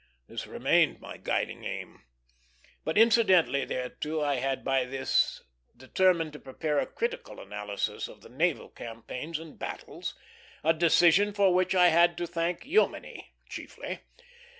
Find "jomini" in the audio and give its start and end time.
12.65-13.31